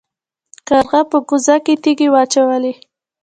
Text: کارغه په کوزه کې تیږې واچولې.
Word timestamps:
کارغه 0.67 1.01
په 1.11 1.17
کوزه 1.27 1.55
کې 1.65 1.73
تیږې 1.83 2.07
واچولې. 2.13 2.73